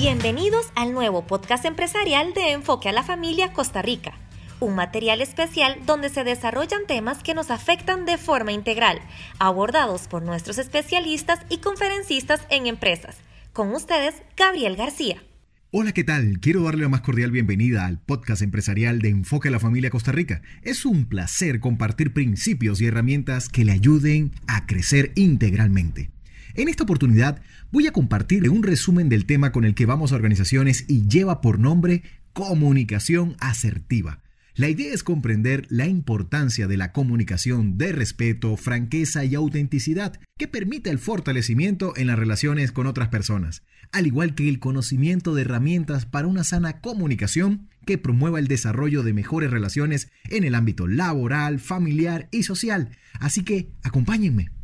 [0.00, 4.14] Bienvenidos al nuevo podcast empresarial de Enfoque a la Familia Costa Rica,
[4.58, 8.98] un material especial donde se desarrollan temas que nos afectan de forma integral,
[9.38, 13.18] abordados por nuestros especialistas y conferencistas en empresas.
[13.52, 15.22] Con ustedes, Gabriel García.
[15.70, 16.40] Hola, ¿qué tal?
[16.40, 20.12] Quiero darle la más cordial bienvenida al podcast empresarial de Enfoque a la Familia Costa
[20.12, 20.40] Rica.
[20.62, 26.10] Es un placer compartir principios y herramientas que le ayuden a crecer integralmente.
[26.54, 30.16] En esta oportunidad voy a compartir un resumen del tema con el que vamos a
[30.16, 32.02] organizaciones y lleva por nombre
[32.32, 34.22] comunicación asertiva.
[34.56, 40.48] La idea es comprender la importancia de la comunicación de respeto, franqueza y autenticidad que
[40.48, 43.62] permite el fortalecimiento en las relaciones con otras personas,
[43.92, 49.02] al igual que el conocimiento de herramientas para una sana comunicación que promueva el desarrollo
[49.02, 52.90] de mejores relaciones en el ámbito laboral, familiar y social.
[53.18, 54.59] Así que acompáñenme.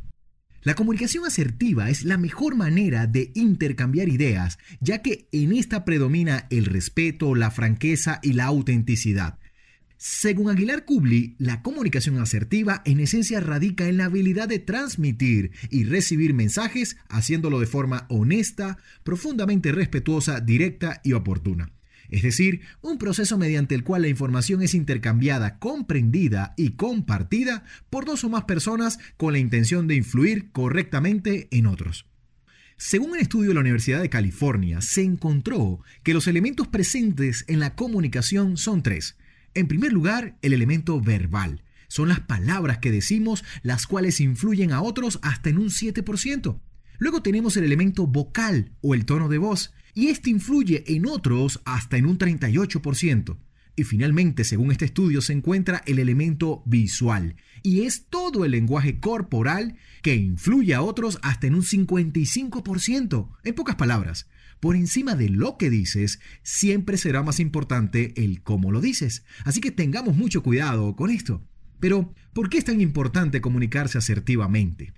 [0.67, 6.49] La comunicación asertiva es la mejor manera de intercambiar ideas, ya que en esta predomina
[6.51, 9.39] el respeto, la franqueza y la autenticidad.
[9.97, 15.85] Según Aguilar Kubli, la comunicación asertiva en esencia radica en la habilidad de transmitir y
[15.85, 21.71] recibir mensajes haciéndolo de forma honesta, profundamente respetuosa, directa y oportuna
[22.11, 28.05] es decir, un proceso mediante el cual la información es intercambiada, comprendida y compartida por
[28.05, 32.07] dos o más personas con la intención de influir correctamente en otros.
[32.79, 37.59] Según un estudio de la Universidad de California, se encontró que los elementos presentes en
[37.59, 39.17] la comunicación son tres.
[39.55, 41.63] En primer lugar, el elemento verbal.
[41.89, 46.61] Son las palabras que decimos las cuales influyen a otros hasta en un 7%.
[46.99, 51.61] Luego tenemos el elemento vocal o el tono de voz, y este influye en otros
[51.65, 53.39] hasta en un 38%.
[53.77, 59.01] Y finalmente, según este estudio, se encuentra el elemento visual, y es todo el lenguaje
[59.01, 63.29] corporal que influye a otros hasta en un 55%.
[63.45, 64.29] En pocas palabras,
[64.61, 69.25] por encima de lo que dices, siempre será más importante el cómo lo dices.
[69.45, 71.47] Así que tengamos mucho cuidado con esto.
[71.79, 74.95] Pero, ¿por qué es tan importante comunicarse asertivamente?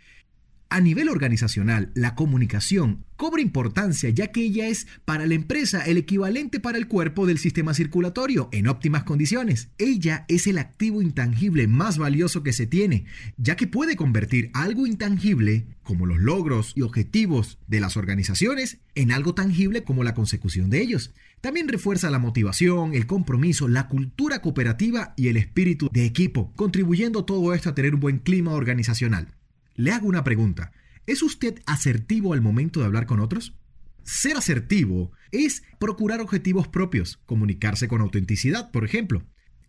[0.71, 5.97] A nivel organizacional, la comunicación cobra importancia ya que ella es para la empresa el
[5.97, 9.71] equivalente para el cuerpo del sistema circulatorio en óptimas condiciones.
[9.79, 13.07] Ella es el activo intangible más valioso que se tiene,
[13.39, 19.11] ya que puede convertir algo intangible, como los logros y objetivos de las organizaciones, en
[19.11, 21.15] algo tangible como la consecución de ellos.
[21.41, 27.25] También refuerza la motivación, el compromiso, la cultura cooperativa y el espíritu de equipo, contribuyendo
[27.25, 29.38] todo esto a tener un buen clima organizacional.
[29.79, 30.73] Le hago una pregunta.
[31.07, 33.55] ¿Es usted asertivo al momento de hablar con otros?
[34.03, 39.23] Ser asertivo es procurar objetivos propios, comunicarse con autenticidad, por ejemplo.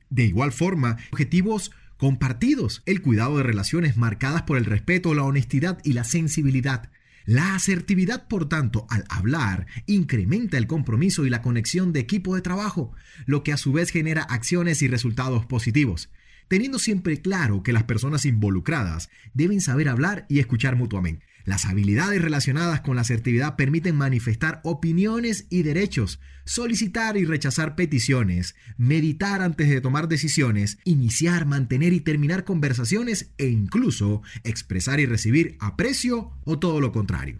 [0.09, 5.77] De igual forma, objetivos compartidos, el cuidado de relaciones marcadas por el respeto, la honestidad
[5.83, 6.89] y la sensibilidad.
[7.25, 12.41] La asertividad, por tanto, al hablar, incrementa el compromiso y la conexión de equipo de
[12.41, 12.95] trabajo,
[13.27, 16.09] lo que a su vez genera acciones y resultados positivos
[16.49, 21.25] teniendo siempre claro que las personas involucradas deben saber hablar y escuchar mutuamente.
[21.45, 28.55] Las habilidades relacionadas con la asertividad permiten manifestar opiniones y derechos, solicitar y rechazar peticiones,
[28.77, 35.55] meditar antes de tomar decisiones, iniciar, mantener y terminar conversaciones e incluso expresar y recibir
[35.59, 37.39] aprecio o todo lo contrario.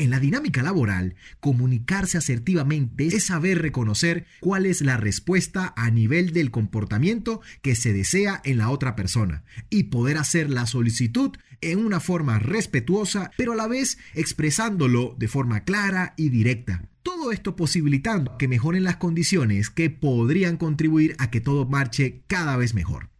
[0.00, 6.32] En la dinámica laboral, comunicarse asertivamente es saber reconocer cuál es la respuesta a nivel
[6.32, 11.84] del comportamiento que se desea en la otra persona y poder hacer la solicitud en
[11.84, 16.88] una forma respetuosa, pero a la vez expresándolo de forma clara y directa.
[17.02, 22.56] Todo esto posibilitando que mejoren las condiciones que podrían contribuir a que todo marche cada
[22.56, 23.10] vez mejor.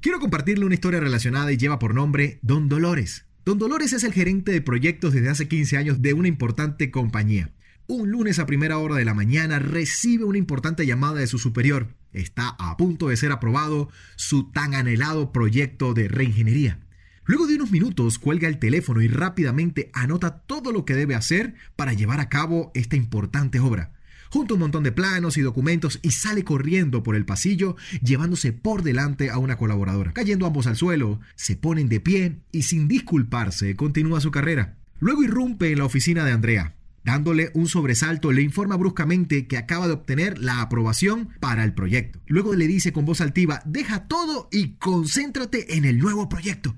[0.00, 3.27] Quiero compartirle una historia relacionada y lleva por nombre Don Dolores.
[3.48, 7.50] Don Dolores es el gerente de proyectos desde hace 15 años de una importante compañía.
[7.86, 11.94] Un lunes a primera hora de la mañana recibe una importante llamada de su superior.
[12.12, 16.80] Está a punto de ser aprobado su tan anhelado proyecto de reingeniería.
[17.24, 21.54] Luego de unos minutos cuelga el teléfono y rápidamente anota todo lo que debe hacer
[21.74, 23.92] para llevar a cabo esta importante obra
[24.30, 28.52] junto a un montón de planos y documentos y sale corriendo por el pasillo llevándose
[28.52, 30.12] por delante a una colaboradora.
[30.12, 34.76] Cayendo ambos al suelo, se ponen de pie y sin disculparse continúa su carrera.
[35.00, 36.74] Luego irrumpe en la oficina de Andrea.
[37.04, 42.20] Dándole un sobresalto, le informa bruscamente que acaba de obtener la aprobación para el proyecto.
[42.26, 46.74] Luego le dice con voz altiva, deja todo y concéntrate en el nuevo proyecto.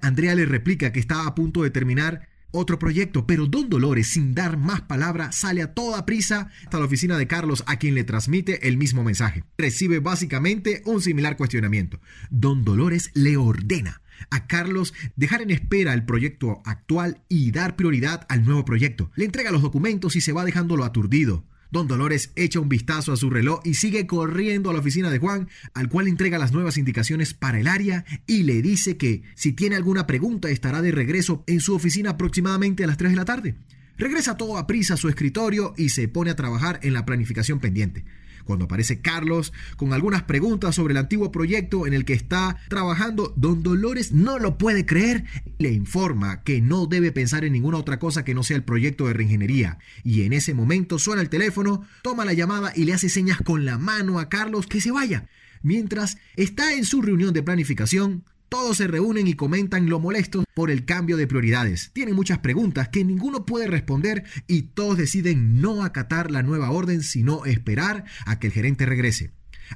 [0.00, 4.34] Andrea le replica que está a punto de terminar otro proyecto, pero Don Dolores, sin
[4.34, 8.04] dar más palabra, sale a toda prisa hasta la oficina de Carlos, a quien le
[8.04, 9.44] transmite el mismo mensaje.
[9.58, 12.00] Recibe básicamente un similar cuestionamiento.
[12.30, 18.26] Don Dolores le ordena a Carlos dejar en espera el proyecto actual y dar prioridad
[18.28, 19.10] al nuevo proyecto.
[19.14, 21.44] Le entrega los documentos y se va dejándolo aturdido.
[21.70, 25.18] Don Dolores echa un vistazo a su reloj y sigue corriendo a la oficina de
[25.18, 29.52] Juan, al cual entrega las nuevas indicaciones para el área y le dice que si
[29.52, 33.24] tiene alguna pregunta estará de regreso en su oficina aproximadamente a las 3 de la
[33.24, 33.54] tarde.
[33.98, 37.60] Regresa todo a prisa a su escritorio y se pone a trabajar en la planificación
[37.60, 38.04] pendiente.
[38.46, 43.34] Cuando aparece Carlos con algunas preguntas sobre el antiguo proyecto en el que está trabajando,
[43.36, 45.24] don Dolores no lo puede creer.
[45.58, 49.06] Le informa que no debe pensar en ninguna otra cosa que no sea el proyecto
[49.06, 49.78] de reingeniería.
[50.04, 53.64] Y en ese momento suena el teléfono, toma la llamada y le hace señas con
[53.64, 55.28] la mano a Carlos que se vaya.
[55.62, 60.70] Mientras está en su reunión de planificación, todos se reúnen y comentan lo molestos por
[60.70, 61.90] el cambio de prioridades.
[61.92, 67.02] Tienen muchas preguntas que ninguno puede responder y todos deciden no acatar la nueva orden,
[67.02, 69.32] sino esperar a que el gerente regrese.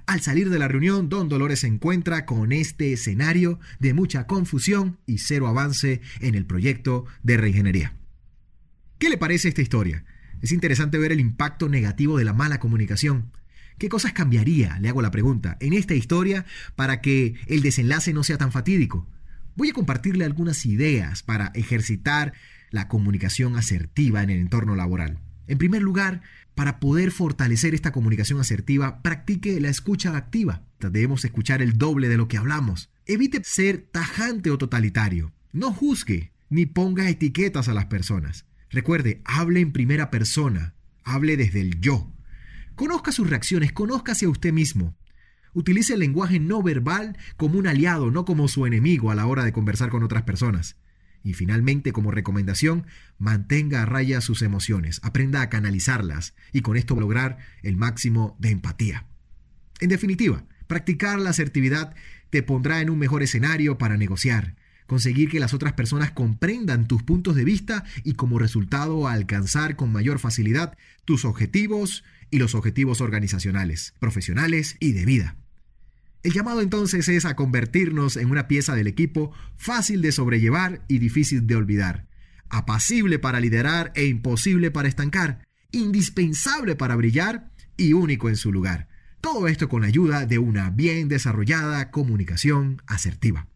[0.06, 4.98] Al salir de la reunión, Don Dolores se encuentra con este escenario de mucha confusión
[5.06, 7.96] y cero avance en el proyecto de reingeniería.
[8.98, 10.04] ¿Qué le parece esta historia?
[10.42, 13.32] Es interesante ver el impacto negativo de la mala comunicación.
[13.80, 16.44] ¿Qué cosas cambiaría, le hago la pregunta, en esta historia
[16.76, 19.08] para que el desenlace no sea tan fatídico?
[19.56, 22.34] Voy a compartirle algunas ideas para ejercitar
[22.70, 25.18] la comunicación asertiva en el entorno laboral.
[25.46, 26.20] En primer lugar,
[26.54, 30.62] para poder fortalecer esta comunicación asertiva, practique la escucha activa.
[30.78, 32.90] Debemos escuchar el doble de lo que hablamos.
[33.06, 35.32] Evite ser tajante o totalitario.
[35.54, 38.44] No juzgue ni ponga etiquetas a las personas.
[38.68, 40.74] Recuerde, hable en primera persona.
[41.02, 42.12] Hable desde el yo.
[42.80, 44.96] Conozca sus reacciones, conózcase a usted mismo.
[45.52, 49.44] Utilice el lenguaje no verbal como un aliado, no como su enemigo a la hora
[49.44, 50.76] de conversar con otras personas.
[51.22, 52.86] Y finalmente, como recomendación,
[53.18, 58.48] mantenga a raya sus emociones, aprenda a canalizarlas y con esto lograr el máximo de
[58.48, 59.04] empatía.
[59.80, 61.94] En definitiva, practicar la asertividad
[62.30, 64.56] te pondrá en un mejor escenario para negociar,
[64.86, 69.92] conseguir que las otras personas comprendan tus puntos de vista y como resultado alcanzar con
[69.92, 75.36] mayor facilidad tus objetivos y los objetivos organizacionales, profesionales y de vida.
[76.22, 80.98] El llamado entonces es a convertirnos en una pieza del equipo fácil de sobrellevar y
[80.98, 82.06] difícil de olvidar,
[82.50, 88.88] apacible para liderar e imposible para estancar, indispensable para brillar y único en su lugar.
[89.20, 93.48] Todo esto con la ayuda de una bien desarrollada comunicación asertiva.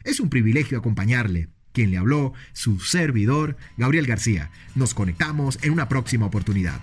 [0.05, 1.49] Es un privilegio acompañarle.
[1.73, 4.53] Quien le habló, su servidor, Gabriel García.
[4.77, 6.81] Nos conectamos en una próxima oportunidad.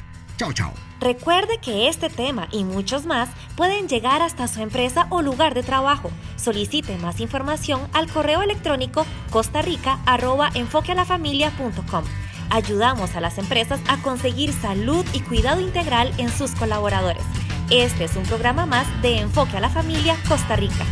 [1.00, 5.64] Recuerde que este tema y muchos más pueden llegar hasta su empresa o lugar de
[5.64, 6.12] trabajo.
[6.36, 12.04] Solicite más información al correo electrónico costarrica.enfoquealafamilia.com.
[12.50, 17.24] Ayudamos a las empresas a conseguir salud y cuidado integral en sus colaboradores.
[17.70, 20.86] Este es un programa más de Enfoque a la Familia Costa Rica.